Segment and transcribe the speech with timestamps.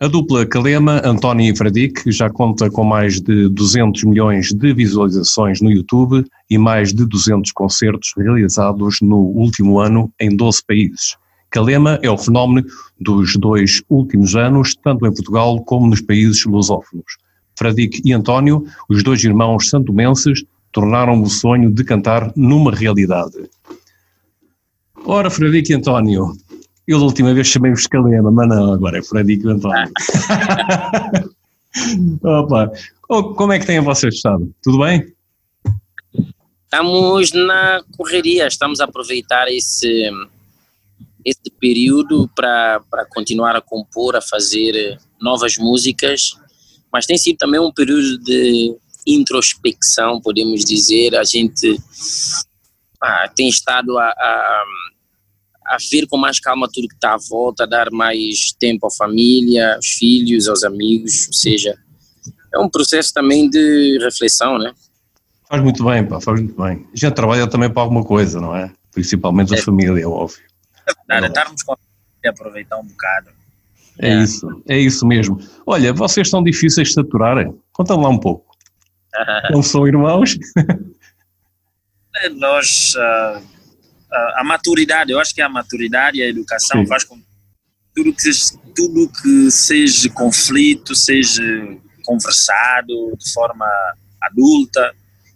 [0.00, 5.60] A dupla Calema, António e Fradique já conta com mais de 200 milhões de visualizações
[5.60, 11.16] no YouTube e mais de 200 concertos realizados no último ano em 12 países.
[11.50, 12.64] Calema é o fenómeno
[13.00, 17.16] dos dois últimos anos, tanto em Portugal como nos países lusófonos.
[17.58, 23.50] Fradique e António, os dois irmãos santomenses, tornaram o sonho de cantar numa realidade.
[25.04, 26.36] Ora, Fradique e António,
[26.88, 29.92] eu da última vez chamei-vos Calema, mas não, agora é e António.
[32.24, 32.72] Opa.
[33.10, 34.50] Oh, como é que têm vocês estado?
[34.62, 35.12] Tudo bem?
[36.64, 40.10] Estamos na correria, estamos a aproveitar esse,
[41.22, 46.38] esse período para continuar a compor, a fazer novas músicas,
[46.90, 48.74] mas tem sido também um período de
[49.06, 51.14] introspecção, podemos dizer.
[51.16, 51.78] A gente
[53.02, 54.64] ah, tem estado a, a,
[55.68, 58.90] a, ver com mais calma tudo que está à volta, a dar mais tempo à
[58.90, 61.76] família, aos filhos, aos amigos, ou seja,
[62.52, 64.72] é um processo também de reflexão, né?
[65.48, 66.86] Faz muito bem, pá, faz muito bem.
[66.92, 68.70] A gente trabalha também para alguma coisa, não é?
[68.92, 69.60] Principalmente a é.
[69.60, 70.42] família, é óbvio.
[71.08, 73.30] Nada, estarmos com a aproveitar um bocado.
[73.98, 75.38] É, é, isso, é isso mesmo.
[75.66, 77.58] Olha, vocês são difíceis de saturarem.
[77.72, 78.46] Conta lá um pouco.
[79.50, 80.38] Não são irmãos?
[82.36, 83.42] Nós, uh,
[84.36, 86.86] a maturidade, eu acho que a maturidade e a educação Sim.
[86.86, 87.24] faz com que
[87.94, 88.30] tudo que,
[88.74, 91.42] tudo que seja conflito, seja
[92.04, 93.66] conversado de forma
[94.22, 94.94] adulta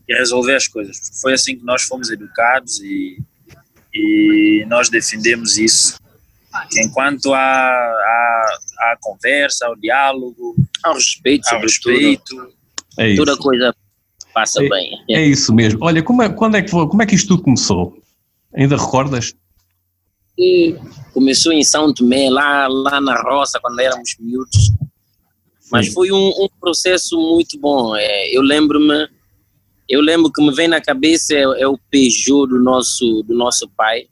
[0.08, 0.96] e resolver as coisas.
[1.20, 3.18] Foi assim que nós fomos educados e,
[3.94, 6.00] e nós defendemos isso.
[6.70, 12.52] Que enquanto há, há, há conversa, há o diálogo, ao respeito, ao respeito
[12.98, 13.74] é toda coisa
[14.32, 14.90] passa é, bem.
[15.10, 15.80] É isso mesmo.
[15.82, 18.01] Olha, como é, quando é que, como é que isto tudo começou?
[18.54, 19.34] Ainda recordas?
[20.38, 20.76] E
[21.12, 24.72] começou em São Tomé, lá, lá na roça, quando éramos miúdos.
[25.70, 25.92] Mas Sim.
[25.92, 27.96] foi um, um, processo muito bom.
[27.96, 29.08] É, eu lembro-me,
[29.88, 33.68] eu lembro que me vem na cabeça é, é, o Peugeot do nosso, do nosso
[33.70, 34.06] pai,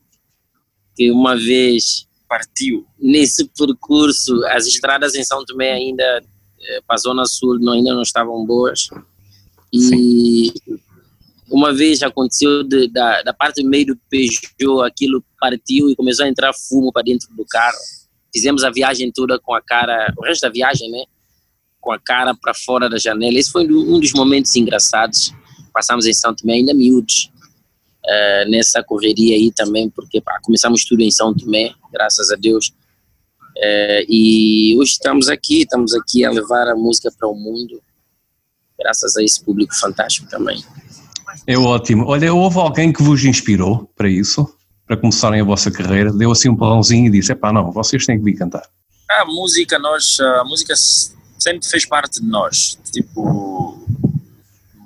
[0.96, 2.86] que uma vez partiu.
[2.98, 6.04] Nesse percurso, as estradas em São Tomé ainda
[6.62, 8.88] eh, para a Zona Sul não, ainda não estavam boas.
[9.72, 10.52] E Sim.
[11.50, 16.24] Uma vez aconteceu de, da, da parte do meio do Peugeot, aquilo partiu e começou
[16.24, 17.76] a entrar fumo para dentro do carro.
[18.32, 21.04] Fizemos a viagem toda com a cara, o resto da viagem, né?
[21.80, 23.38] Com a cara para fora da janela.
[23.38, 25.34] Esse foi um dos momentos engraçados.
[25.72, 27.30] Passamos em São Tomé ainda miúdos.
[28.02, 32.72] Uh, nessa correria aí também, porque pá, começamos tudo em São Tomé, graças a Deus.
[33.56, 37.82] É, e hoje estamos aqui, estamos aqui a levar a música para o mundo,
[38.78, 40.64] graças a esse público fantástico também.
[41.46, 42.06] É ótimo.
[42.06, 44.52] Olha, houve alguém que vos inspirou para isso,
[44.86, 46.12] para começarem a vossa carreira?
[46.12, 48.66] Deu assim um palãozinho e disse: pá, não, vocês têm que vir cantar.
[49.10, 52.78] A música, nós, a música sempre fez parte de nós.
[52.92, 53.78] Tipo,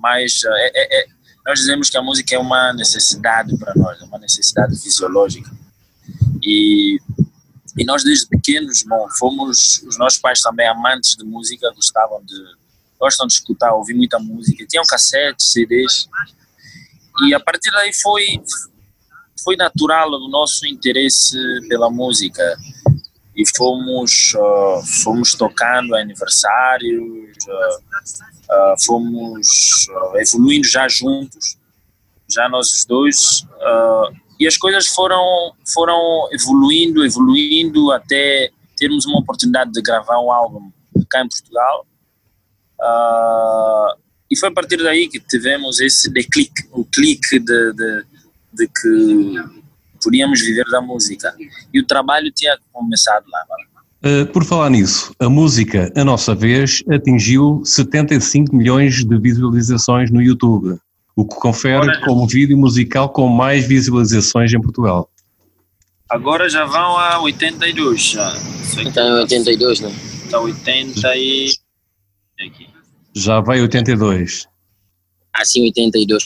[0.00, 1.06] mas é, é, é,
[1.47, 5.50] nós dizemos que a música é uma necessidade para nós, é uma necessidade fisiológica.
[6.43, 6.99] E
[7.76, 12.34] e nós desde pequenos, bom, fomos, os nossos pais também amantes de música, gostavam de,
[13.04, 16.09] gostam de escutar, ouvir muita música, tinham cassetes, CDs,
[17.26, 18.25] e a partir daí foi,
[19.44, 21.37] foi natural o nosso interesse
[21.69, 22.43] pela música,
[23.37, 31.59] e fomos, uh, fomos tocando aniversários, uh, uh, fomos evoluindo já juntos,
[32.31, 33.44] já nós dois,
[34.41, 40.72] e as coisas foram, foram evoluindo, evoluindo até termos uma oportunidade de gravar um álbum
[41.10, 41.87] cá em Portugal.
[42.84, 43.97] Uh,
[44.31, 48.05] e foi a partir daí que tivemos esse declique, o clique de, de,
[48.53, 49.34] de, que
[50.03, 51.34] podíamos viver da música.
[51.73, 53.44] E o trabalho tinha começado lá.
[54.05, 60.21] Uh, por falar nisso, a música, a nossa vez, atingiu 75 milhões de visualizações no
[60.21, 60.78] YouTube
[61.17, 65.09] o que confere como vídeo musical com mais visualizações em Portugal.
[66.09, 68.33] Agora já vão a 82 já.
[68.78, 69.93] Então 82, né?
[70.25, 71.53] Está 80 e...
[72.41, 72.69] Aqui.
[73.14, 74.46] Já vai 82.
[75.32, 76.25] Ah, sim, 82.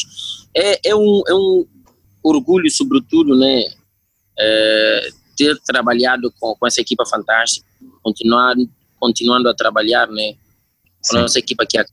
[0.55, 1.67] É, é, um, é um
[2.23, 3.65] orgulho, sobretudo, né?
[4.39, 7.67] É, ter trabalhado com, com essa equipa fantástica,
[8.03, 8.55] continuar,
[8.99, 10.35] continuando a trabalhar, né?
[11.09, 11.85] Com a nossa equipa aqui a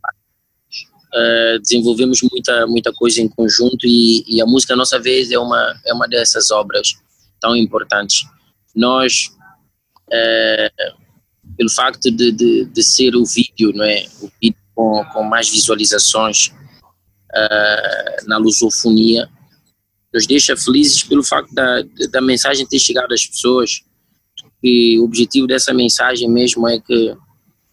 [1.16, 5.80] uh, desenvolvemos muita, muita coisa em conjunto e, e, a música Nossa Vez é uma,
[5.86, 6.90] é uma dessas obras
[7.40, 8.28] tão importantes.
[8.76, 9.32] Nós,
[10.08, 10.98] uh,
[11.56, 14.06] pelo facto de, de, de, ser o vídeo, não é?
[14.22, 19.30] o vídeo com, com mais visualizações uh, na lusofonia,
[20.14, 23.82] nos deixa felizes pelo facto da, da mensagem ter chegado às pessoas,
[24.64, 27.16] e o objetivo dessa mensagem mesmo é que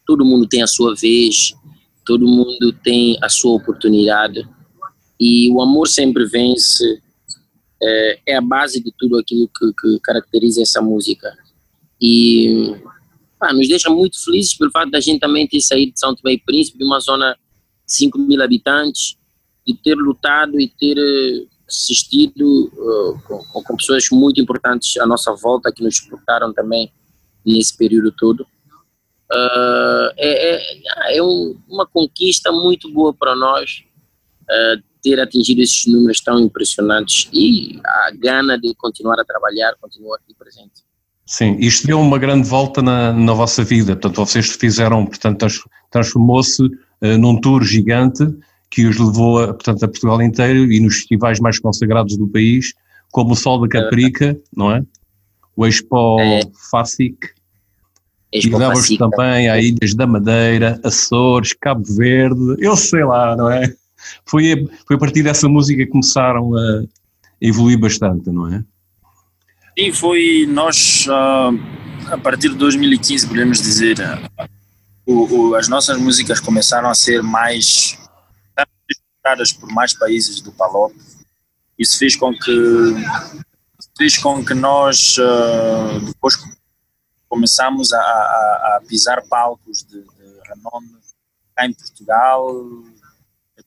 [0.06, 1.54] todo mundo tem a sua vez,
[2.04, 4.46] todo mundo tem a sua oportunidade.
[5.19, 7.00] E o amor sempre vence
[7.82, 11.32] é, é a base de tudo aquilo que, que caracteriza essa música.
[12.00, 12.76] E
[13.52, 16.38] nos deixa muito felizes pelo fato da gente também ter saído de São Tomé e
[16.38, 17.32] Príncipe, de uma zona
[17.86, 19.16] de 5 mil habitantes,
[19.66, 25.32] e ter lutado e ter eh, assistido uh, com, com, pessoas muito importantes à nossa
[25.34, 26.92] volta que nos suportaram também
[27.46, 28.40] nesse período todo.
[29.32, 33.82] Uh, é, é, é um, uma conquista muito boa para nós
[34.42, 40.16] uh, ter atingido esses números tão impressionantes e a gana de continuar a trabalhar continua
[40.16, 40.82] aqui presente.
[41.32, 45.46] Sim, isto deu uma grande volta na, na vossa vida, portanto vocês fizeram, portanto
[45.90, 48.23] transformou-se uh, num tour gigante
[48.70, 52.75] que os levou a, portanto, a Portugal inteiro e nos festivais mais consagrados do país,
[53.11, 54.84] como o Sol da Caprica, não é?
[55.56, 56.43] O Expo é.
[56.70, 57.17] Facic,
[58.31, 63.75] e levava-os também a Ilhas da Madeira, Açores, Cabo Verde, eu sei lá, não é?
[64.26, 66.85] Foi foi a partir dessa música que começaram a
[67.40, 68.62] evoluir bastante, não é?
[69.78, 74.48] Sim, foi nós, uh, a partir de 2015, podemos dizer, uh,
[75.06, 77.98] o, o, as nossas músicas começaram a ser mais
[78.88, 80.94] escutadas por mais países do PALOP.
[81.78, 82.94] Isso fez com que
[83.96, 86.36] fez com que nós uh, depois
[87.28, 90.88] começamos a, a, a, pisar palcos de, de renome
[91.56, 92.62] cá em Portugal.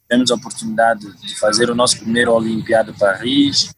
[0.08, 3.75] Tivemos a oportunidade de fazer o nosso primeiro Olimpiada de Paris.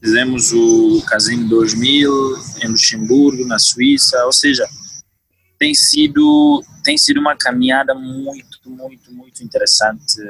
[0.00, 2.10] Fizemos o Casino 2000
[2.62, 4.24] em Luxemburgo, na Suíça.
[4.24, 4.66] Ou seja,
[5.58, 10.22] tem sido tem sido uma caminhada muito, muito, muito interessante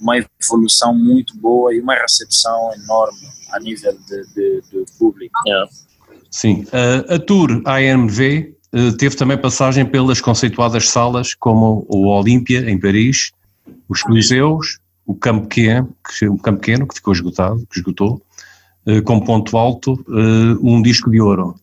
[0.00, 5.38] uma evolução muito boa e uma recepção enorme a nível de, de, de público.
[5.46, 5.70] Yeah.
[6.30, 12.70] Sim, uh, a tour AMV uh, teve também passagem pelas conceituadas salas como o Olímpia
[12.70, 13.32] em Paris,
[13.88, 18.22] os Coliseus, o Campo Pequeno, que, o Campo Pequeno, que ficou esgotado, que esgotou,
[18.88, 21.54] uh, com ponto alto, uh, um disco de ouro.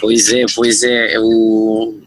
[0.00, 2.00] Pois é, pois é, é o,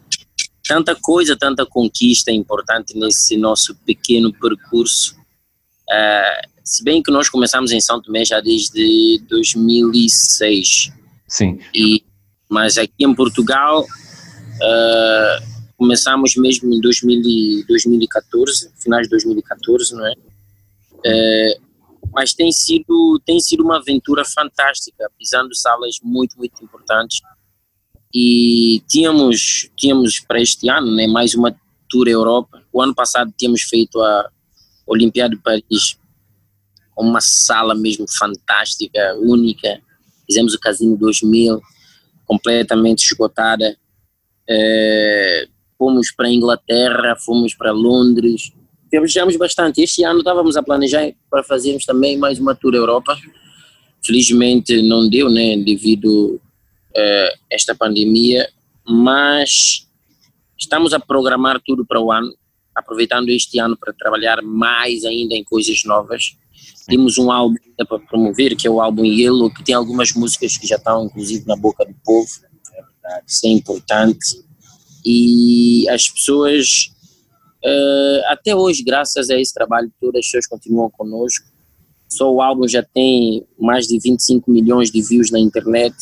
[0.67, 5.21] tanta coisa, tanta conquista importante nesse nosso pequeno percurso
[5.91, 10.91] Uh, se bem que nós começamos em São Tomé já desde 2006.
[11.27, 11.59] Sim.
[11.73, 12.01] E,
[12.49, 15.45] mas aqui em Portugal uh,
[15.75, 20.13] começamos mesmo em 2000, 2014, finais de 2014, não é?
[20.13, 21.61] Uh,
[22.11, 27.19] mas tem sido tem sido uma aventura fantástica, pisando salas muito muito importantes
[28.13, 31.55] e tínhamos tínhamos para este ano, né, mais uma
[31.89, 32.63] tour Europa.
[32.71, 34.29] O ano passado tínhamos feito a
[34.87, 35.97] Olimpíada de Paris,
[36.97, 39.81] uma sala mesmo fantástica, única.
[40.25, 41.61] Fizemos o Casino 2000,
[42.25, 43.75] completamente esgotada.
[44.47, 45.47] É,
[45.77, 48.53] fomos para a Inglaterra, fomos para Londres.
[48.91, 49.81] Viajamos bastante.
[49.81, 53.17] Este ano estávamos a planejar para fazermos também mais uma tour Europa.
[54.05, 56.41] Felizmente não deu, né, devido
[56.95, 58.49] a é, esta pandemia,
[58.85, 59.87] mas
[60.59, 62.35] estamos a programar tudo para o ano
[62.75, 66.35] aproveitando este ano para trabalhar mais ainda em coisas novas.
[66.87, 67.55] Temos um álbum
[67.87, 71.45] para promover, que é o álbum Yellow, que tem algumas músicas que já estão, inclusive,
[71.45, 72.29] na boca do povo.
[73.27, 74.43] Isso é importante.
[75.05, 76.91] E as pessoas,
[77.65, 81.45] uh, até hoje, graças a esse trabalho, todas as pessoas continuam conosco.
[82.09, 85.95] Só o álbum já tem mais de 25 milhões de views na internet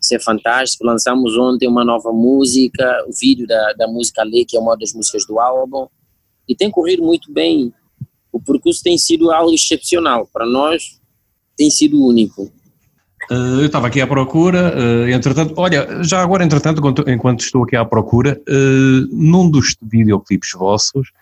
[0.00, 0.84] isso é fantástico.
[0.84, 4.92] Lançamos ontem uma nova música, o vídeo da, da música Lê, que é uma das
[4.94, 5.86] músicas do álbum,
[6.48, 7.72] e tem corrido muito bem.
[8.32, 10.26] O percurso tem sido algo excepcional.
[10.32, 10.98] Para nós,
[11.56, 12.50] tem sido único.
[13.30, 17.62] Uh, eu estava aqui à procura, uh, entretanto, olha, já agora, entretanto, enquanto, enquanto estou
[17.62, 21.12] aqui à procura, uh, num dos videoclipes vossos,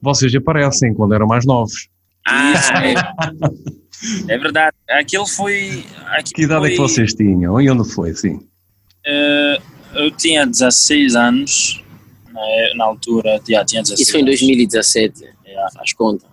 [0.00, 1.88] vocês aparecem quando eram mais novos.
[2.26, 2.94] Ah, é.
[4.28, 4.76] É verdade.
[4.90, 5.84] Aquilo foi.
[6.08, 7.60] Aquilo que idade foi, é que vocês tinham?
[7.60, 8.34] E onde foi, sim?
[9.06, 9.62] Uh,
[9.94, 11.82] eu tinha 16 anos,
[12.74, 15.70] na, altura, já tinha 16 Isso foi em 2017, yeah.
[15.72, 16.26] faz conta.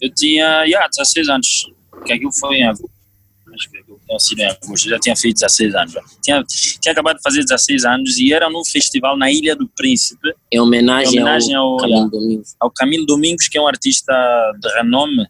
[0.00, 1.72] Eu tinha, yeah, 16 anos,
[2.04, 2.99] que aquilo foi em agosto.
[4.18, 5.94] Sido em agosto, eu já tinha feito 16 anos.
[6.22, 10.34] Tinha, tinha acabado de fazer 16 anos e era num festival na Ilha do Príncipe.
[10.52, 12.56] Em homenagem, em homenagem ao, ao, Camilo Domingos.
[12.58, 14.12] Ao Camilo Domingos, que é um artista
[14.60, 15.26] de renome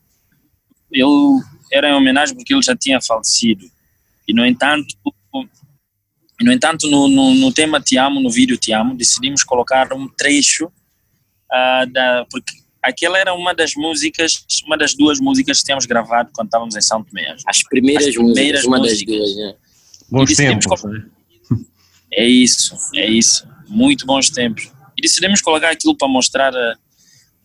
[0.92, 1.40] ele
[1.72, 3.64] era em homenagem porque ele já tinha falecido.
[4.26, 4.94] E no entanto,
[6.40, 10.08] no entanto no, no, no tema Te Amo, no vídeo Te Amo, decidimos colocar um
[10.08, 15.86] trecho uh, da porque aquela era uma das músicas, uma das duas músicas que tínhamos
[15.86, 17.36] gravado quando estávamos em São Tomé.
[17.46, 19.54] As primeiras, As primeiras músicas, uma das duas, né?
[20.10, 21.04] Bons tempos, né?
[22.12, 23.46] É isso, é isso.
[23.68, 24.70] muito bons tempos.
[24.98, 26.76] E decidimos colocar aquilo para mostrar uh,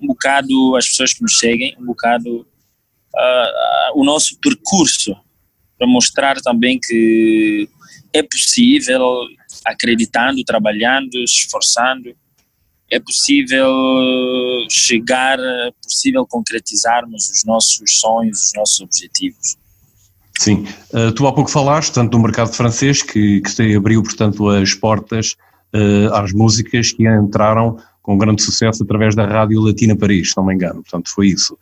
[0.02, 5.16] um bocado às pessoas que nos seguem, um bocado uh, o nosso percurso,
[5.78, 7.70] para mostrar também que
[8.12, 9.04] é possível,
[9.64, 12.16] acreditando, trabalhando, se esforçando,
[12.92, 13.72] é possível
[14.70, 19.58] chegar, é possível concretizarmos os nossos sonhos, os nossos objetivos.
[20.38, 24.74] Sim, uh, tu há pouco falaste tanto do mercado francês que, que abriu, portanto, as
[24.74, 25.36] portas
[25.74, 30.46] uh, às músicas que entraram com grande sucesso através da Rádio Latina Paris, se não
[30.46, 31.58] me engano, portanto foi isso.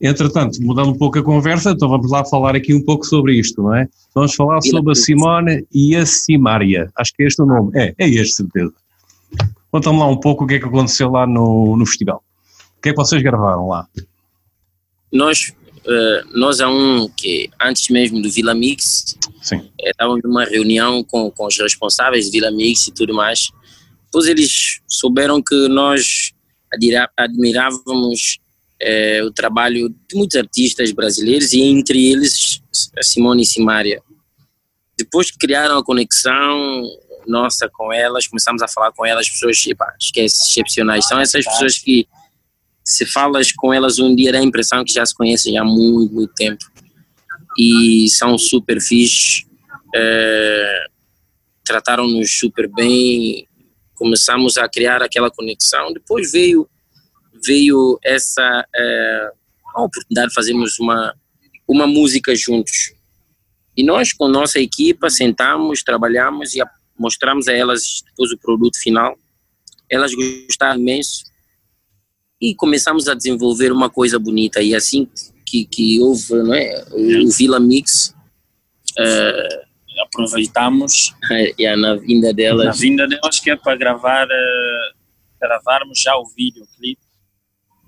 [0.00, 3.62] Entretanto, mudando um pouco a conversa, então vamos lá falar aqui um pouco sobre isto,
[3.62, 3.88] não é?
[4.12, 7.94] Vamos falar sobre a Simone e a Simária, acho que é este o nome, é,
[7.96, 8.74] é este, certeza.
[9.72, 12.22] Conta-me lá um pouco o que é que aconteceu lá no, no festival.
[12.78, 13.88] O que é que vocês gravaram lá?
[15.10, 15.52] Nós
[15.84, 19.68] Uh, nós é um que antes mesmo do Vila Mix Sim.
[19.80, 23.48] estávamos eh, numa reunião com, com os responsáveis do Vila Mix e tudo mais.
[24.04, 26.32] Depois eles souberam que nós
[27.18, 28.38] admirávamos
[28.80, 32.62] uh, o trabalho de muitos artistas brasileiros e entre eles
[32.96, 34.00] a Simone e Simária.
[34.96, 36.84] Depois criaram a conexão
[37.26, 41.06] nossa com elas, começamos a falar com elas, pessoas, epa, esquece, excepcionais.
[41.06, 42.06] São essas pessoas que
[42.84, 46.14] se falas com elas um dia dá a impressão que já se conhecem há muito,
[46.14, 46.64] muito tempo
[47.58, 49.46] e são super fixe,
[49.94, 50.84] é,
[51.64, 53.46] trataram-nos super bem,
[53.94, 55.92] começamos a criar aquela conexão.
[55.92, 56.68] Depois veio
[57.44, 59.30] veio essa é,
[59.74, 61.14] a oportunidade de fazermos uma
[61.66, 62.94] uma música juntos.
[63.76, 66.60] E nós com nossa equipa sentamos, trabalhamos e
[66.98, 69.16] mostramos a elas depois o produto final.
[69.90, 71.24] Elas gostaram imenso
[72.40, 74.62] e começamos a desenvolver uma coisa bonita.
[74.62, 75.08] E assim
[75.46, 78.14] que, que houve não é, o Vila Mix,
[78.98, 81.14] uh, aproveitamos
[81.58, 82.66] yeah, na vinda delas.
[82.66, 84.96] Na vinda delas, que é para gravar, uh,
[85.40, 87.00] gravarmos já o videoclipe.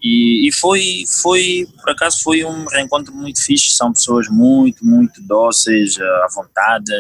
[0.02, 3.75] E, e foi, foi, por acaso, foi um reencontro muito fixe.
[3.75, 6.92] São pessoas muito, muito dóceis, uh, à vontade.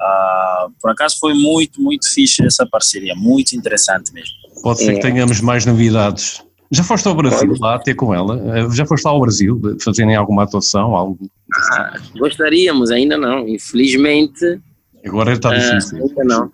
[0.00, 4.34] Uh, por acaso foi muito, muito fixe essa parceria, muito interessante mesmo.
[4.62, 5.12] Pode ser que é.
[5.12, 6.42] tenhamos mais novidades
[6.72, 8.40] já foste ao Brasil lá ter com ela?
[8.56, 10.94] Eh, já foste lá ao Brasil fazerem alguma atuação?
[10.94, 11.28] Algo?
[11.72, 13.48] Ah, gostaríamos, ainda não.
[13.48, 14.60] Infelizmente.
[15.04, 15.98] Agora está difícil.
[15.98, 16.52] Uh, ainda não.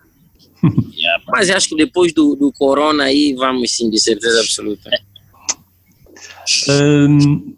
[1.28, 4.90] Mas acho que depois do, do Corona aí vamos sim, de certeza absoluta.
[6.70, 7.54] Um,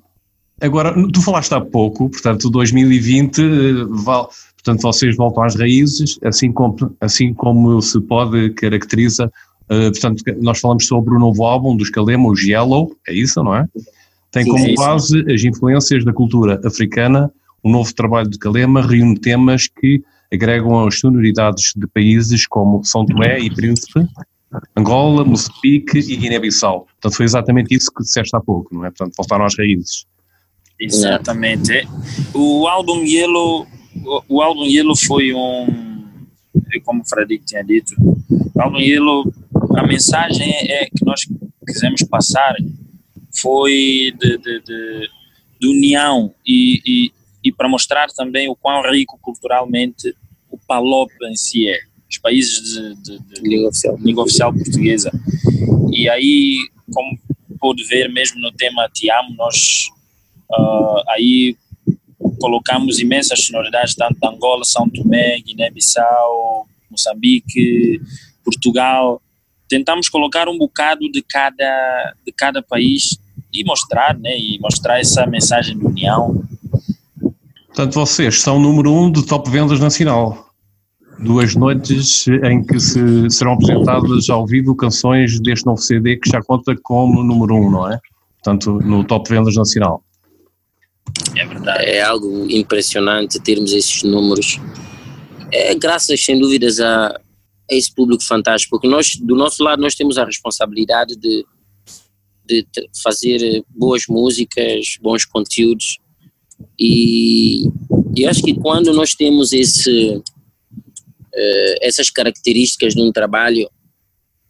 [0.61, 3.45] agora, tu falaste há pouco, portanto, 2020, eh,
[3.89, 9.31] val, portanto, vocês voltam às raízes, assim como, assim como se pode caracteriza
[9.71, 13.55] Uh, portanto, nós falamos sobre o novo álbum dos Calema, os Yellow, é isso, não
[13.55, 13.67] é?
[14.31, 17.31] Tem Sim, como é base as influências da cultura africana.
[17.63, 23.05] O novo trabalho de Calema reúne temas que agregam as sonoridades de países como São
[23.05, 24.07] Tomé e Príncipe,
[24.77, 26.87] Angola, Moçambique e Guiné-Bissau.
[26.87, 28.91] Portanto, foi exatamente isso que disseste há pouco, não é?
[28.91, 30.07] Portanto, voltaram às raízes.
[30.81, 31.87] Exatamente.
[32.33, 33.67] O álbum Yellow,
[34.29, 35.67] o álbum Yellow foi um,
[36.85, 37.95] como o Frederico tinha dito,
[38.55, 39.25] o álbum Yellow
[39.77, 41.21] a mensagem é, é que nós
[41.67, 42.55] quisemos passar
[43.41, 45.11] foi de, de, de,
[45.61, 47.13] de união e, e,
[47.45, 50.15] e, para mostrar também o quão rico culturalmente
[50.51, 51.79] o PALOP em si é,
[52.11, 53.97] os países de, de, de língua, oficial.
[54.01, 55.13] língua oficial portuguesa.
[55.93, 56.57] E aí,
[56.93, 57.19] como
[57.61, 59.89] pode ver mesmo no tema Te Amo, nós
[60.51, 61.57] uh, aí
[62.39, 68.01] colocamos imensas sonoridades, tanto de Angola, São Tomé, Guiné-Bissau, Moçambique,
[68.45, 69.21] Portugal,
[69.69, 73.19] tentamos colocar um bocado de cada, de cada país
[73.53, 76.43] e mostrar, né, e mostrar essa mensagem de união.
[77.67, 80.47] Portanto, vocês são o número um do top vendas nacional.
[81.19, 86.41] Duas noites em que se serão apresentadas ao vivo canções deste novo CD que já
[86.43, 87.99] conta como número um, não é?
[88.43, 90.03] Portanto, no top vendas nacional.
[91.39, 91.85] É verdade.
[91.85, 94.59] É algo impressionante termos esses números.
[95.53, 99.95] É graças, sem dúvidas, a, a esse público fantástico, porque nós, do nosso lado, nós
[99.95, 101.47] temos a responsabilidade de,
[102.45, 102.67] de
[103.03, 105.99] fazer boas músicas, bons conteúdos,
[106.79, 107.69] e,
[108.17, 113.71] e acho que quando nós temos esse, uh, essas características num trabalho,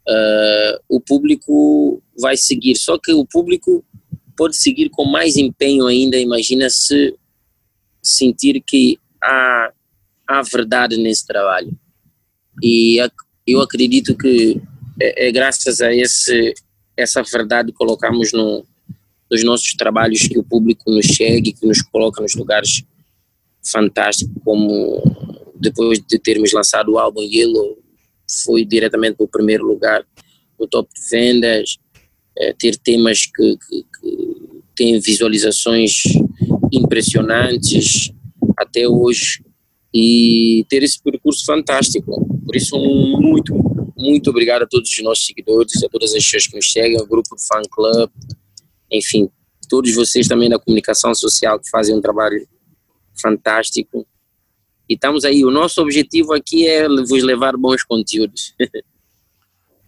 [0.08, 3.84] uh, o público vai seguir, só que o público
[4.38, 7.12] pode seguir com mais empenho ainda, imagina se
[8.00, 9.72] sentir que há,
[10.28, 11.76] há verdade nesse trabalho.
[12.62, 12.98] E
[13.44, 14.60] eu acredito que
[15.00, 16.54] é, é graças a esse,
[16.96, 18.64] essa verdade que colocamos no,
[19.28, 22.84] nos nossos trabalhos que o público nos chegue, que nos coloca nos lugares
[23.64, 25.02] fantásticos, como
[25.56, 27.76] depois de termos lançado o álbum Yellow,
[28.44, 30.06] foi diretamente para o primeiro lugar
[30.58, 31.78] no top de vendas,
[32.36, 33.84] é, ter temas que, que,
[34.78, 36.02] têm visualizações
[36.72, 38.12] impressionantes
[38.56, 39.44] até hoje
[39.92, 42.24] e ter esse percurso fantástico.
[42.44, 43.54] Por isso, muito,
[43.96, 47.06] muito obrigado a todos os nossos seguidores, a todas as pessoas que nos seguem, ao
[47.06, 48.10] grupo do Fan Club,
[48.90, 49.28] enfim,
[49.68, 52.46] todos vocês também da comunicação social que fazem um trabalho
[53.20, 54.06] fantástico.
[54.88, 55.44] E estamos aí.
[55.44, 58.54] O nosso objetivo aqui é vos levar bons conteúdos.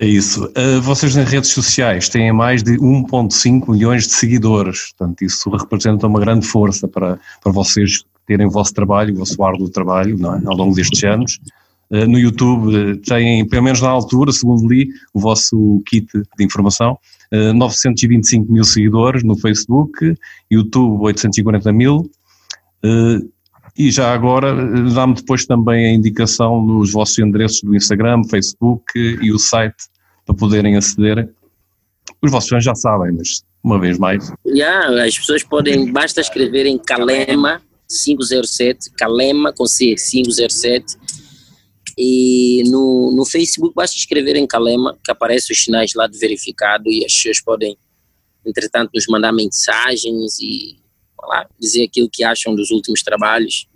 [0.00, 0.46] É isso.
[0.56, 6.06] Uh, vocês nas redes sociais têm mais de 1,5 milhões de seguidores, portanto, isso representa
[6.06, 10.36] uma grande força para, para vocês terem o vosso trabalho, o vosso árduo trabalho não
[10.36, 10.42] é?
[10.46, 11.38] ao longo destes anos.
[11.90, 16.44] Uh, no YouTube uh, têm, pelo menos na altura, segundo li, o vosso kit de
[16.44, 16.98] informação,
[17.30, 20.16] 925 mil seguidores no Facebook,
[20.50, 22.10] YouTube 840 mil.
[23.76, 24.54] E já agora
[24.92, 29.84] dá-me depois também a indicação nos vossos endereços do Instagram, Facebook e o site
[30.26, 31.28] para poderem aceder.
[32.22, 34.32] Os vossos fãs já sabem, mas uma vez mais.
[34.46, 40.96] Yeah, as pessoas podem, basta escrever em Calema 507, Calema com C 507.
[41.98, 46.88] E no, no Facebook basta escrever em Calema, que aparecem os sinais lá de verificado
[46.88, 47.76] e as pessoas podem,
[48.46, 50.79] entretanto, nos mandar mensagens e
[51.26, 53.66] lá, dizer aquilo que acham dos últimos trabalhos.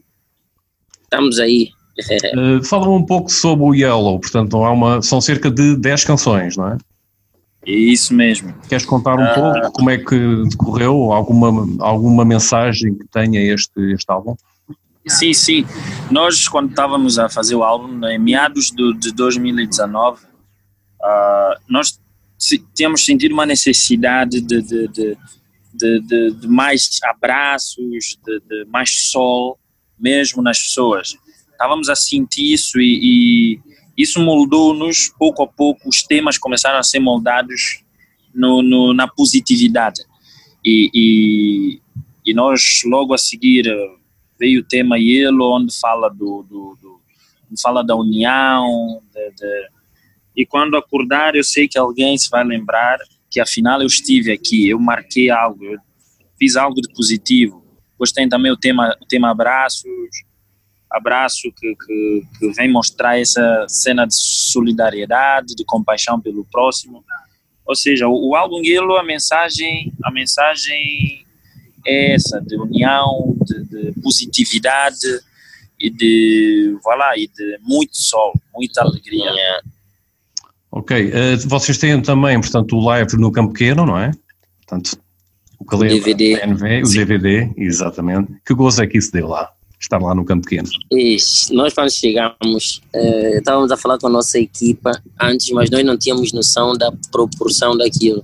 [1.03, 1.71] Estamos aí
[2.37, 6.57] Uh, fala um pouco sobre o Yellow, portanto, há uma, são cerca de 10 canções,
[6.57, 6.79] não é?
[7.65, 8.53] Isso mesmo.
[8.69, 11.13] Queres contar um uh, pouco como é que decorreu?
[11.13, 14.35] Alguma, alguma mensagem que tenha este, este álbum?
[15.07, 15.67] Sim, sim.
[16.11, 20.27] Nós, quando estávamos a fazer o álbum, em meados do, de 2019, uh,
[21.03, 21.99] ah, nós
[22.75, 25.19] tínhamos sentido uma necessidade de, de, de,
[25.75, 29.59] de, de mais abraços, de mais sol,
[29.99, 31.14] mesmo nas pessoas
[31.54, 33.00] estávamos a sentir isso e,
[33.57, 33.61] e
[33.97, 35.88] isso moldou-nos pouco a pouco.
[35.88, 37.83] Os temas começaram a ser moldados
[38.35, 40.03] no, no, na positividade.
[40.64, 41.81] E, e,
[42.27, 43.64] e, nós, logo a seguir,
[44.38, 47.01] veio o tema Yellow, onde fala, do, do, do
[47.62, 49.01] fala da união.
[49.12, 49.68] De, de,
[50.37, 52.99] e quando acordar, eu sei que alguém se vai lembrar
[53.35, 55.77] que afinal eu estive aqui, eu marquei algo, eu
[56.38, 57.64] fiz algo de positivo.
[57.90, 59.90] Depois tem também o tema, o tema abraços,
[60.88, 67.05] abraço que, que, que, vem mostrar essa cena de solidariedade, de compaixão pelo próximo.
[67.66, 71.27] Ou seja, o, o álbum Yellow, a mensagem, a mensagem
[71.85, 75.09] é essa, de união, de, de positividade
[75.81, 79.33] e de, voilà, e de muito sol, muita alegria.
[80.77, 84.11] Ok, uh, vocês têm também, portanto, o live no Campo Pequeno, não é?
[84.67, 84.99] Portanto,
[85.57, 86.41] o Calema, o DVD.
[86.83, 88.33] O DVD, exatamente.
[88.45, 89.55] Que gozo é que isso deu lá?
[89.85, 90.69] estar lá no campo pequeno?
[90.91, 91.55] Isso.
[91.55, 95.97] Nós quando chegamos, eh, estávamos a falar com a nossa equipa antes, mas nós não
[95.97, 98.23] tínhamos noção da proporção daquilo.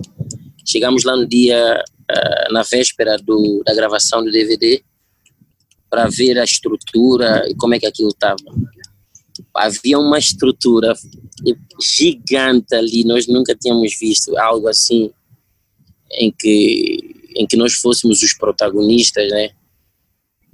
[0.65, 4.83] Chegamos lá no dia, eh, na véspera do, da gravação do DVD,
[5.91, 8.37] para ver a estrutura e como é que aquilo estava.
[9.55, 10.94] Havia uma estrutura
[11.81, 15.11] gigante ali, nós nunca tínhamos visto algo assim
[16.12, 19.50] em que em que nós fôssemos os protagonistas, né?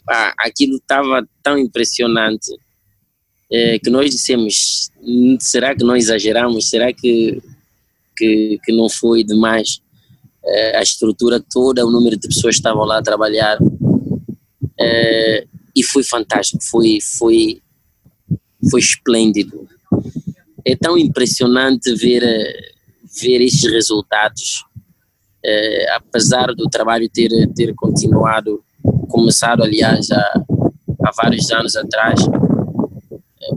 [0.09, 2.53] ah, aquilo estava tão impressionante
[3.51, 4.91] é, que nós dissemos,
[5.41, 6.69] será que nós exageramos?
[6.69, 7.41] Será que,
[8.17, 9.81] que, que não foi demais?
[10.45, 13.59] É, a estrutura toda, o número de pessoas que estavam lá a trabalhar
[14.79, 17.61] é, e foi fantástico, foi, foi,
[18.71, 19.69] foi esplêndido.
[20.65, 22.23] É tão impressionante ver,
[23.21, 24.65] ver estes resultados,
[25.45, 28.63] é, apesar do trabalho ter, ter continuado
[29.09, 30.45] começado, aliás, há,
[31.05, 32.21] há vários anos atrás.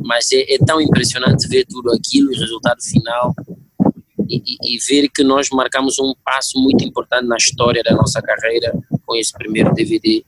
[0.04, 3.34] Mas é, é, tão impressionante ver tudo aquilo, o resultado final,
[4.30, 8.78] e, e, ver que nós marcamos um passo muito importante na história da nossa carreira
[9.04, 10.24] com esse primeiro DVD.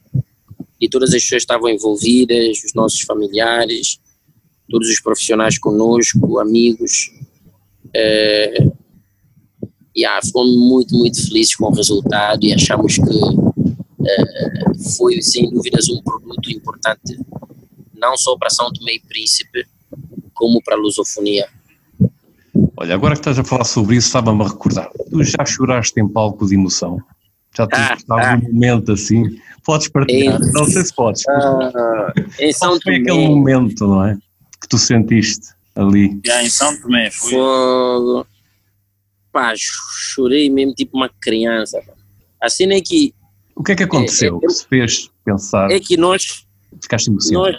[0.80, 4.00] E todas as pessoas estavam envolvidas, os nossos familiares,
[4.72, 7.12] todos os profissionais conosco, amigos.
[7.94, 8.66] É,
[9.96, 13.52] yeah, ficamos muito, muito felizes com o resultado e achamos que
[14.08, 14.64] eh,
[14.98, 17.20] foi sem dúvidas um produto importante,
[17.94, 19.66] não só para São Tomé e Príncipe,
[20.34, 21.48] como para a lusofonia.
[22.78, 24.90] Olha, agora que estás a falar sobre isso, estava-me a recordar.
[25.10, 26.98] Tu já choraste em palco de emoção?
[27.56, 28.38] Já tiveste ah, ah.
[28.38, 29.24] momento assim?
[29.64, 30.42] Podes partilhar?
[30.42, 31.22] Em, não sei se podes.
[31.28, 32.82] Uh, em São Tomé.
[32.84, 34.18] foi aquele momento, não é?
[34.62, 36.20] Que tu sentiste ali?
[36.26, 37.32] Já em São Tomé, foi.
[37.32, 38.28] Fogo.
[39.32, 41.82] Pá, chorei mesmo tipo uma criança.
[42.40, 43.14] Assim é que
[43.62, 44.40] o que é que aconteceu?
[44.42, 45.72] É, é, que fez pensar?
[45.72, 46.46] É que nós.
[46.82, 47.52] Ficaste emocionado.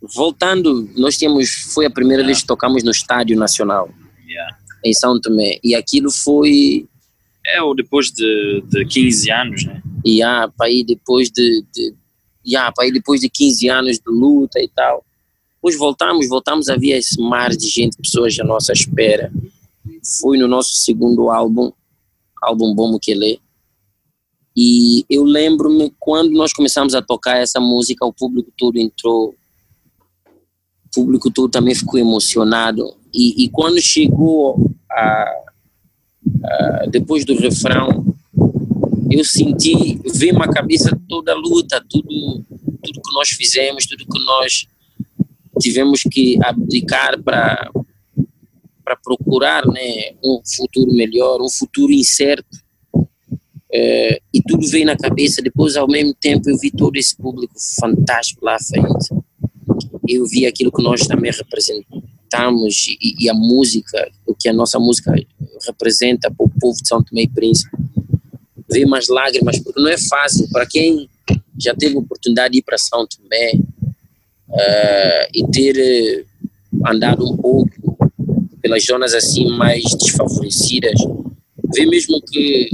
[0.00, 3.90] Nós, voltando, nós tínhamos, foi a primeira vez que tocamos no Estádio Nacional,
[4.28, 4.56] Yeah.
[4.84, 6.86] em São Tomé, e aquilo foi,
[7.44, 9.82] É o depois de, de 15 anos, né?
[10.04, 11.94] e ah, para ir depois de, de
[12.46, 15.04] yeah, para ir depois de 15 anos de luta e tal.
[15.58, 19.32] Depois voltamos, voltamos, havia esse mar de gente, pessoas à nossa espera.
[20.20, 21.72] Foi no nosso segundo álbum,
[22.40, 23.40] álbum Bom Mukele.
[24.56, 29.34] E eu lembro-me quando nós começamos a tocar essa música, o público todo entrou,
[30.86, 32.94] o público todo também ficou emocionado.
[33.12, 35.34] E, e quando chegou a,
[36.44, 38.14] a, depois do refrão,
[39.10, 44.24] eu senti, veio uma cabeça toda a luta, tudo, tudo que nós fizemos, tudo que
[44.24, 44.68] nós
[45.58, 47.70] tivemos que abdicar para
[48.88, 52.56] para procurar né, um futuro melhor, um futuro incerto.
[53.70, 55.42] É, e tudo veio na cabeça.
[55.42, 59.10] Depois, ao mesmo tempo, eu vi todo esse público fantástico lá à frente.
[60.08, 64.78] Eu vi aquilo que nós também representamos e, e a música, o que a nossa
[64.78, 65.14] música
[65.66, 67.76] representa para o povo de São Tomé e Príncipe.
[68.70, 70.48] Veio umas lágrimas, porque não é fácil.
[70.50, 71.10] Para quem
[71.60, 73.52] já teve oportunidade de ir para São Tomé
[74.48, 77.96] uh, e ter uh, andado um pouco
[78.60, 81.00] pelas zonas assim mais desfavorecidas,
[81.74, 82.70] vê mesmo que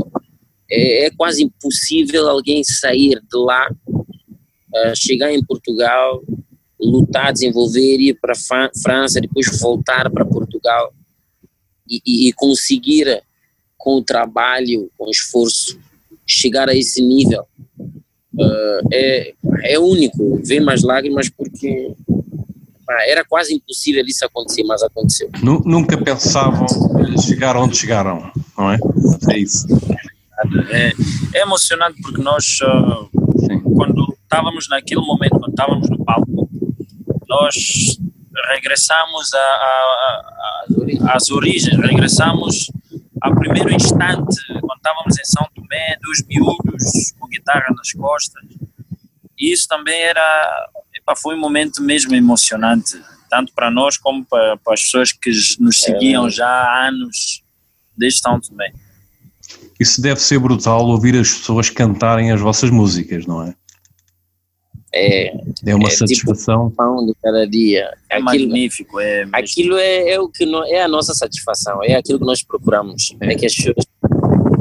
[0.71, 6.23] é, é quase impossível alguém sair de lá, uh, chegar em Portugal,
[6.81, 10.93] lutar, desenvolver, ir para a França, depois voltar para Portugal
[11.89, 13.23] e, e, e, conseguir,
[13.77, 15.79] com o trabalho, com o esforço,
[16.27, 17.47] chegar a esse nível.
[18.39, 19.33] Uh, é,
[19.65, 21.95] é único, vê mais lágrimas porque
[22.89, 25.31] ah, era quase impossível isso acontecer, mas aconteceu.
[25.43, 26.67] Nunca pensavam
[27.23, 28.79] chegar onde chegaram, não é?
[29.31, 29.67] É isso.
[30.71, 30.93] É,
[31.35, 33.09] é emocionante porque nós, uh,
[33.75, 36.49] quando estávamos naquele momento, quando estávamos no palco,
[37.29, 37.55] nós
[38.53, 42.71] regressamos a, a, a, às origens, regressamos
[43.21, 48.43] ao primeiro instante, quando estávamos em São Tomé, dos miúdos, com guitarra nas costas.
[49.39, 54.57] E isso também era, epa, foi um momento mesmo emocionante, tanto para nós como para,
[54.59, 57.43] para as pessoas que nos seguiam já há anos,
[57.97, 58.73] desde São Tomé.
[59.79, 63.55] Isso deve ser brutal ouvir as pessoas cantarem as vossas músicas, não é?
[64.97, 65.35] É,
[65.67, 66.69] é uma é satisfação.
[66.69, 67.93] Tipo pão de cada dia.
[68.09, 69.01] É aquilo, magnífico.
[69.01, 72.45] É aquilo é, é, o que no, é a nossa satisfação, é aquilo que nós
[72.45, 73.17] procuramos.
[73.21, 73.85] É, é que as pessoas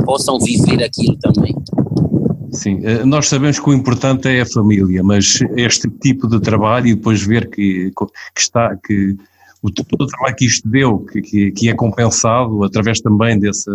[0.06, 1.56] possam viver aquilo também.
[2.52, 6.96] Sim, nós sabemos que o importante é a família, mas este tipo de trabalho e
[6.96, 9.18] depois ver que, que está, que
[9.62, 13.72] o, todo o trabalho que isto deu, que, que, que é compensado através também desse,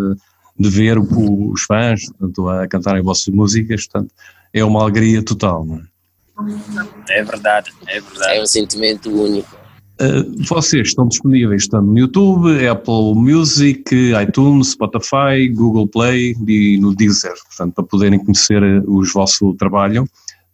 [0.58, 4.14] de ver os fãs portanto, a cantarem vossas músicas, portanto,
[4.52, 5.82] é uma alegria total, não é?
[7.10, 8.36] É verdade, é verdade.
[8.36, 9.57] É um sentimento único.
[10.00, 13.82] Uh, vocês estão disponíveis tanto no YouTube, Apple Music,
[14.22, 20.04] iTunes, Spotify, Google Play e no Deezer, portanto, para poderem conhecer o vosso trabalho.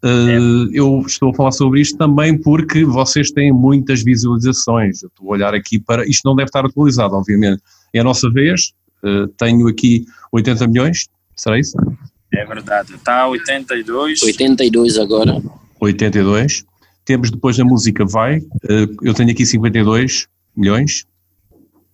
[0.03, 0.79] Uh, é.
[0.79, 5.03] Eu estou a falar sobre isto também porque vocês têm muitas visualizações.
[5.03, 6.09] Eu estou a olhar aqui para.
[6.09, 7.63] Isto não deve estar atualizado, obviamente.
[7.93, 8.73] É a nossa vez.
[9.03, 11.77] Uh, tenho aqui 80 milhões, será isso?
[12.33, 12.95] É verdade.
[12.95, 14.23] Está 82.
[14.23, 15.43] 82 agora.
[15.81, 16.65] 82.
[17.05, 18.41] Temos depois a música Vai,
[19.03, 21.07] eu tenho aqui 52 milhões.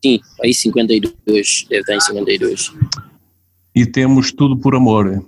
[0.02, 2.72] Sim, aí 52, deve estar em 52.
[3.74, 5.24] E temos Tudo por Amor.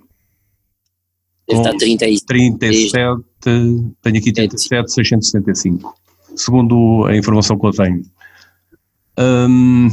[1.49, 5.95] Deve estar 30 37, tenho aqui 37, 665,
[6.37, 8.05] segundo a informação que eu tenho.
[9.19, 9.89] Um,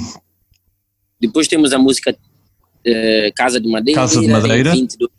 [1.20, 4.00] depois temos a música uh, Casa de Madeira.
[4.00, 4.72] Casa de Madeira.
[4.72, 5.12] 22.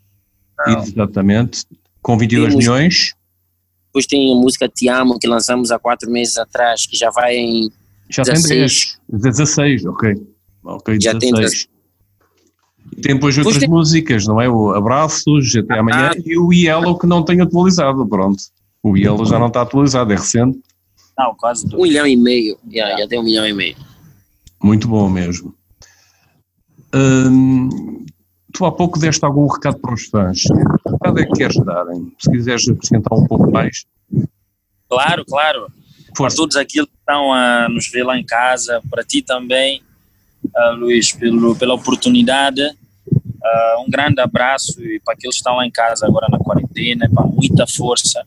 [0.89, 1.65] Exatamente.
[2.01, 3.15] Com 22 temos, milhões.
[3.91, 7.37] Depois tem a música Te Amo, que lançamos há quatro meses atrás, que já vai
[7.37, 7.71] em.
[8.09, 8.99] Já 16.
[9.11, 9.35] tem 10.
[9.37, 10.15] 16, ok.
[10.63, 11.03] Ok, 16.
[11.03, 11.69] Já tem 16.
[12.93, 13.69] E tem depois outras tem...
[13.69, 14.49] músicas, não é?
[14.49, 18.43] O Abraços, até ah, amanhã, e o Yellow que não tenho atualizado, pronto.
[18.83, 20.59] O Yellow já não está atualizado, é recente.
[21.19, 21.81] Não, quase dois.
[21.81, 23.77] Um milhão e meio, já, já tem um milhão e meio.
[24.63, 25.55] Muito bom mesmo.
[26.95, 28.05] Hum,
[28.53, 30.43] tu há pouco deste algum recado para os fãs.
[30.43, 31.85] Que recado é que queres dar?
[32.19, 33.85] Se quiseres acrescentar um pouco mais.
[34.89, 35.67] Claro, claro.
[36.17, 36.37] Força.
[36.37, 39.81] Para todos aqueles que estão a nos ver lá em casa, para ti também,
[40.45, 42.63] uh, Luís, pelo, pela oportunidade.
[42.63, 47.09] Uh, um grande abraço e para aqueles que estão lá em casa agora na quarentena,
[47.13, 48.25] para muita força.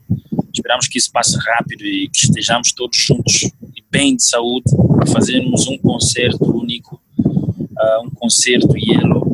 [0.53, 3.43] Esperamos que isso passe rápido e que estejamos todos juntos
[3.75, 9.32] e bem de saúde para fazermos um concerto único, uh, um concerto Yellow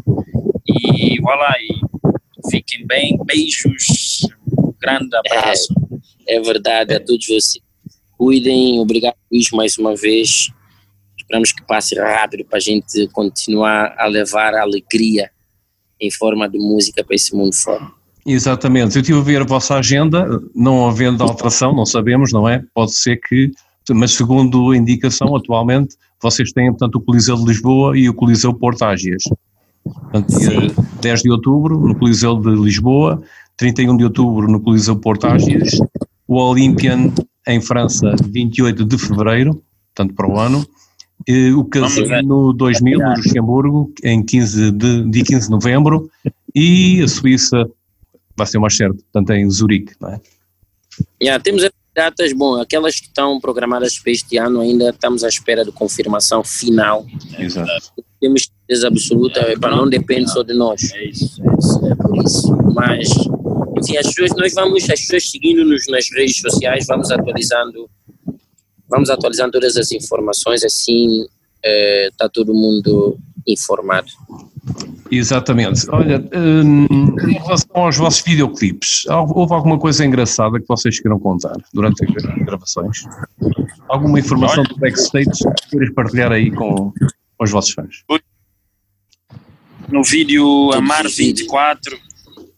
[0.69, 4.27] e voilà, e fiquem bem, beijos,
[4.57, 5.73] um grande abraço.
[6.27, 7.63] É, é verdade, a todos vocês.
[8.17, 10.51] cuidem, obrigado Luís mais uma vez.
[11.17, 15.29] Esperamos que passe rápido para a gente continuar a levar a alegria
[16.01, 17.91] em forma de música para esse mundo fora.
[18.25, 22.63] Exatamente, eu estive a ver a vossa agenda, não havendo alteração, não sabemos, não é?
[22.73, 23.51] Pode ser que,
[23.91, 28.53] mas segundo a indicação, atualmente, vocês têm, portanto, o Coliseu de Lisboa e o Coliseu
[28.53, 29.23] Portágias.
[29.93, 33.21] Portanto, dia 10 de outubro no Coliseu de Lisboa,
[33.57, 35.79] 31 de outubro no Coliseu Portágias,
[36.27, 37.11] o Olympian
[37.47, 39.61] em França, 28 de fevereiro,
[39.93, 40.65] portanto, para o ano,
[41.57, 46.09] o Casino 2000 no Luxemburgo, em 15 de, dia 15 de novembro,
[46.55, 47.69] e a Suíça
[48.35, 50.21] vai ser mais certo, portanto em Zurique, não é?
[51.21, 55.65] Yeah, temos datas, bom, aquelas que estão programadas para este ano ainda estamos à espera
[55.65, 57.05] de confirmação final.
[57.37, 57.69] Exato.
[58.21, 60.91] Temos certeza absoluta, é, não depende só de nós.
[60.93, 61.87] É isso, é isso.
[61.87, 62.55] É por isso.
[62.73, 63.09] Mas,
[63.77, 67.89] enfim, as pessoas, nós vamos, as pessoas seguindo-nos nas redes sociais, vamos atualizando,
[68.87, 71.25] vamos atualizando todas as informações, assim
[71.61, 74.07] está é, todo mundo informado.
[75.11, 75.89] Exatamente.
[75.89, 76.85] Olha, hum,
[77.27, 82.45] em relação aos vossos videoclipes, houve alguma coisa engraçada que vocês queiram contar durante as
[82.45, 83.03] gravações?
[83.89, 86.93] Alguma informação do backstage que queiras partilhar aí com
[87.41, 88.03] os vossos fãs?
[89.91, 91.99] No vídeo Amar 24,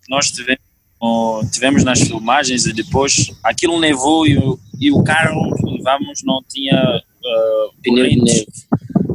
[0.10, 5.78] nós tivemos, tivemos nas filmagens e depois aquilo nevou e o, e o carro que
[5.78, 8.48] levamos não tinha uh, pneu de neve.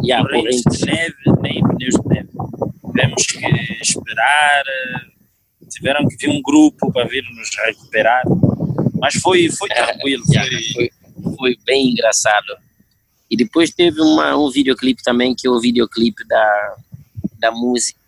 [0.03, 2.29] Yeah, correntes de neve, nem pneus de neve
[2.97, 8.23] tivemos que esperar, eh, tiveram que vir um grupo para vir nos recuperar,
[8.95, 10.25] mas foi, foi tranquilo.
[10.73, 10.91] Foi,
[11.37, 12.57] foi bem engraçado.
[13.31, 16.77] E depois teve uma, um videoclipe também, que é o videoclipe da,
[17.39, 17.99] da música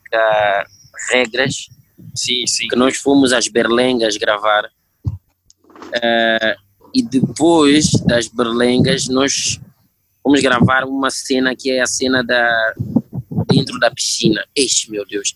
[1.10, 1.68] Regras,
[2.14, 2.68] sim, sim.
[2.68, 4.70] que nós fomos às Berlengas gravar.
[5.04, 9.60] Uh, e depois das Berlengas, nós
[10.22, 12.74] fomos gravar uma cena que é a cena da,
[13.48, 14.44] dentro da piscina.
[14.54, 15.34] Eixe, meu Deus.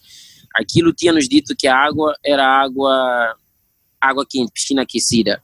[0.54, 3.36] Aquilo tinha nos dito que a água era água,
[4.00, 5.42] água quente, piscina aquecida.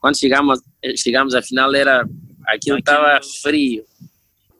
[0.00, 0.60] Quando chegamos,
[0.96, 2.08] chegamos afinal era,
[2.46, 3.84] aquilo estava frio.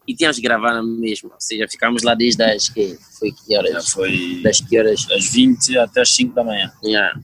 [0.07, 3.57] E tínhamos que gravar na mesma, ou seja, ficamos lá desde as que foi que
[3.57, 3.73] horas?
[3.73, 5.05] Já foi das que horas?
[5.07, 6.73] Das 20 até as 5 da manhã.
[6.85, 7.21] Yeah.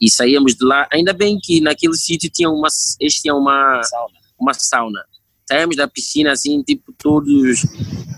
[0.00, 2.68] E saíamos de lá, ainda bem que naquele sítio tinha uma,
[3.00, 4.14] este tinha uma sauna.
[4.38, 5.04] uma sauna.
[5.46, 7.66] Saímos da piscina assim, tipo, todos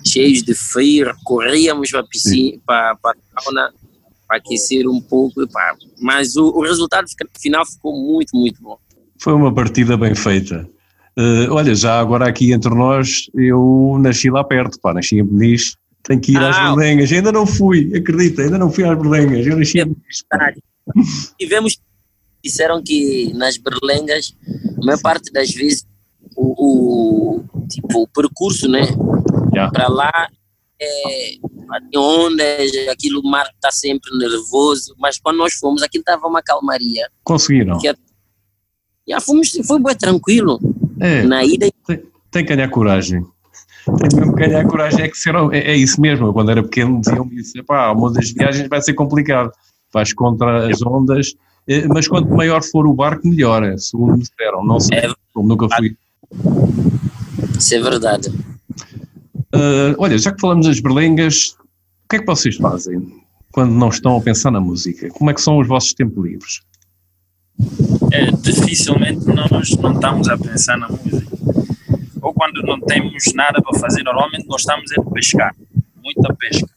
[0.05, 3.75] cheios de frio, corríamos para a piscina, para, para a sauna,
[4.27, 5.77] para aquecer um pouco, pá.
[6.01, 7.07] mas o, o resultado
[7.40, 8.79] final ficou muito, muito bom.
[9.21, 10.69] Foi uma partida bem feita.
[11.18, 15.76] Uh, olha, já agora aqui entre nós, eu nasci lá perto, pá, nasci em Beniz,
[16.02, 19.46] tenho que ir ah, às Berlengas, ainda não fui, acredita, ainda não fui às Berlengas,
[19.46, 20.24] eu nasci em Beniz.
[21.38, 21.81] Tivemos,
[22.44, 24.37] disseram que nas Berlengas,
[24.81, 25.87] a maior parte das vezes,
[26.37, 28.83] o, o tipo, o percurso, né,
[29.57, 29.72] Yeah.
[29.72, 30.29] Para lá
[30.79, 31.38] é,
[31.90, 36.42] tem ondas, aquilo o mar está sempre nervoso, mas quando nós fomos aquilo estava uma
[36.42, 37.09] calmaria.
[37.24, 37.79] Conseguiram?
[37.79, 37.94] Que,
[39.09, 40.59] já fomos, foi bem tranquilo.
[41.00, 41.70] É, Na ida.
[41.87, 43.24] Tem, tem que ganhar coragem.
[43.98, 46.32] Tem mesmo que ganhar coragem, é que ser, é, é isso mesmo.
[46.32, 49.50] Quando era pequeno diziam-me isso, pá, uma das viagens vai ser complicado.
[49.92, 51.35] Vais contra as ondas,
[51.68, 54.64] eh, mas quanto maior for o barco, melhor, é, segundo me disseram.
[54.64, 55.96] Não sei, é, como nunca fui.
[57.59, 58.28] Isso é verdade.
[59.54, 61.56] Uh, olha, já que falamos das berlengas,
[62.04, 65.09] o que é que vocês fazem quando não estão a pensar na música?
[65.11, 66.61] Como é que são os vossos tempos livres?
[68.12, 71.37] É, dificilmente nós não estamos a pensar na música.
[72.23, 75.55] Ou quando não temos nada para fazer, normalmente nós estamos a pescar,
[76.03, 76.69] muita pesca.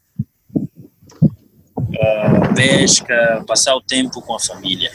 [1.78, 4.92] Uh, pesca, passar o tempo com a família.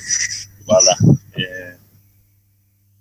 [0.66, 0.97] Voilà.
[1.37, 1.77] É,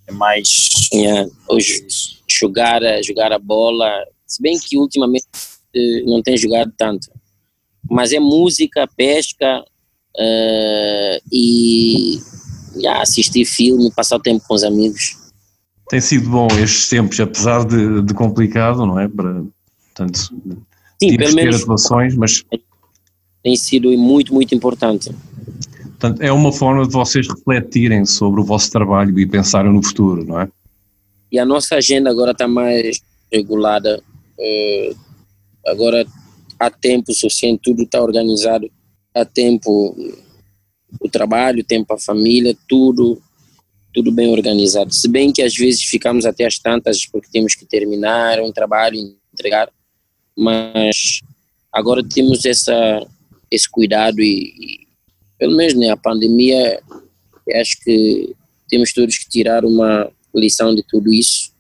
[0.08, 0.70] é mais.
[0.94, 1.86] Yeah, hoje,
[2.28, 3.90] jogar, jogar a bola,
[4.26, 5.26] se bem que ultimamente
[5.76, 7.10] eh, não tem jogado tanto.
[7.90, 12.20] Mas é música, pesca uh, e
[12.76, 15.18] yeah, assistir filme, passar o tempo com os amigos.
[15.90, 19.08] Tem sido bom estes tempos, apesar de, de complicado, não é?
[19.08, 19.44] Para,
[19.86, 20.18] portanto,
[21.02, 22.44] Sim, pelo menos atuações, mas
[23.44, 25.14] tem sido muito, muito importante.
[25.84, 30.26] Portanto, é uma forma de vocês refletirem sobre o vosso trabalho e pensarem no futuro,
[30.26, 30.50] não é?
[31.32, 33.00] E a nossa agenda agora está mais
[33.32, 34.02] regulada
[34.38, 34.96] Uh,
[35.66, 36.06] agora
[36.60, 38.70] há tempo suficiente, tudo está organizado,
[39.14, 39.96] há tempo
[41.00, 43.22] o trabalho, tempo a família, tudo
[43.94, 44.92] tudo bem organizado.
[44.92, 48.98] Se bem que às vezes ficamos até as tantas porque temos que terminar um trabalho,
[49.32, 49.70] entregar,
[50.36, 51.22] mas
[51.72, 53.06] agora temos essa
[53.52, 54.88] esse cuidado e, e
[55.38, 56.82] pelo menos né, a pandemia,
[57.56, 58.36] acho que
[58.68, 61.52] temos todos que tirar uma lição de tudo isso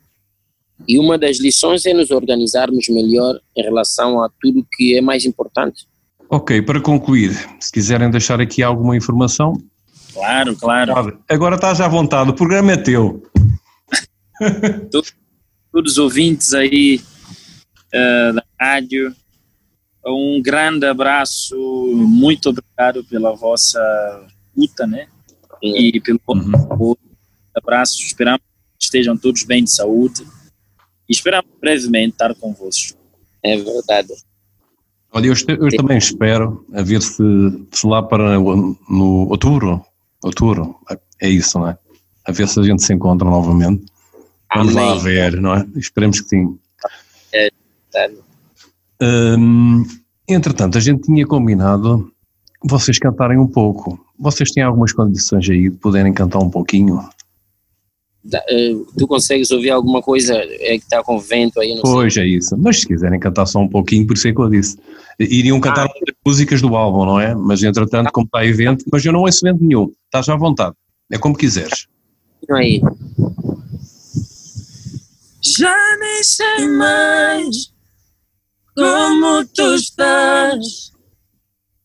[0.87, 5.23] E uma das lições é nos organizarmos melhor em relação a tudo que é mais
[5.25, 5.85] importante.
[6.33, 9.53] Ok, para concluir, se quiserem deixar aqui alguma informação.
[10.11, 11.19] Claro, claro.
[11.29, 13.21] Agora estás à vontade, o programa é teu.
[14.91, 15.13] Todos
[15.91, 16.99] os ouvintes aí
[17.93, 19.15] uh, da rádio,
[20.03, 21.55] um grande abraço,
[21.93, 23.79] muito obrigado pela vossa
[24.57, 25.05] luta, né?
[25.61, 26.95] E pelo uhum.
[27.55, 28.41] abraço, esperamos
[28.79, 30.25] que estejam todos bem de saúde
[31.07, 32.97] e esperamos brevemente estar convosco.
[33.43, 34.13] É verdade.
[35.13, 37.23] Olha, eu, eu também espero a ver se,
[37.71, 39.85] se lá para no outubro,
[40.23, 40.75] outubro,
[41.21, 41.77] é isso, não é?
[42.25, 43.85] A ver se a gente se encontra novamente.
[44.55, 44.89] Vamos Amém.
[44.89, 45.67] lá ver, não é?
[45.75, 46.57] Esperemos que sim.
[47.31, 47.49] É,
[47.93, 48.21] verdade.
[49.01, 49.85] Hum,
[50.27, 52.11] entretanto, a gente tinha combinado
[52.63, 53.99] vocês cantarem um pouco.
[54.17, 57.07] Vocês têm algumas condições aí de poderem cantar um pouquinho?
[58.31, 61.77] Eh, tu consegues ouvir alguma coisa é que está com vento aí?
[61.81, 62.23] pois sei.
[62.23, 64.77] é isso, mas se quiserem cantar só um pouquinho, por isso é que eu disse.
[65.19, 67.35] Iriam cantar ah, músicas do álbum, não é?
[67.35, 70.75] Mas entretanto, como está evento, mas eu não ouço vento nenhum, estás à vontade,
[71.11, 71.87] é como quiseres.
[72.49, 72.81] Aí.
[75.41, 77.73] Já nem sei mais
[78.75, 80.93] como tu estás.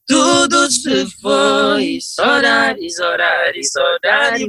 [0.06, 4.48] Tudo se foi, horários, horários, horários,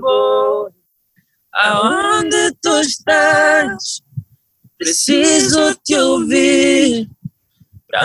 [1.53, 4.01] Aonde tu estás?
[4.77, 7.09] Preciso te ouvir.
[7.88, 8.01] Pra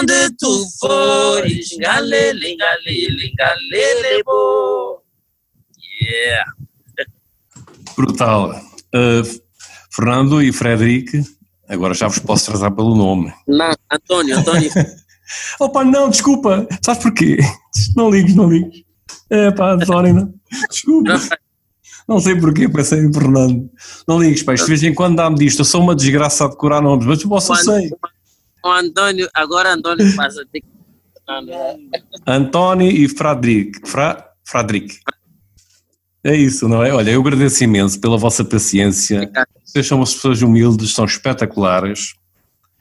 [0.00, 5.02] onde tu fores, galele, galele, galele, bo.
[6.02, 6.52] Yeah.
[7.96, 8.50] Brutal.
[8.94, 9.22] Uh,
[9.94, 11.22] Fernando e Frederic,
[11.68, 13.32] agora já vos posso tratar pelo nome.
[13.46, 14.70] Não, António, António.
[15.60, 16.66] Opa, não, desculpa.
[16.84, 17.38] Sabes porquê?
[17.96, 18.82] Não ligues, não ligues.
[19.30, 20.34] É pá, António, não.
[20.70, 21.12] Desculpa.
[21.12, 21.47] Não
[22.20, 23.70] sei porquê, pensei em Fernando.
[24.08, 25.58] Não ligues, pai, de vez em quando dá-me disto.
[25.58, 27.90] Eu sou uma desgraça a decorar nomes, mas eu posso sei.
[28.64, 30.66] O António, agora António passa ter que.
[32.26, 33.86] António e Frederic.
[33.86, 34.98] Fra, Frederic.
[36.24, 36.92] É isso, não é?
[36.92, 39.30] Olha, eu agradeço imenso pela vossa paciência.
[39.62, 42.14] Vocês são umas pessoas humildes, são espetaculares.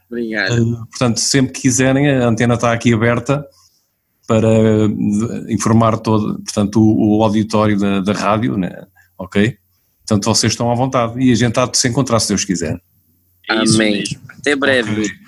[0.09, 0.63] Obrigado.
[0.63, 3.45] Uh, portanto, sempre que quiserem, a antena está aqui aberta
[4.25, 4.49] para
[5.49, 8.85] informar todo, portanto, o, o auditório da, da rádio, né?
[9.17, 9.57] Ok?
[9.99, 12.79] Portanto, vocês estão à vontade e a gente há de se encontrar se Deus quiser.
[13.49, 14.03] É Amém.
[14.29, 15.01] Até breve.
[15.01, 15.17] Okay.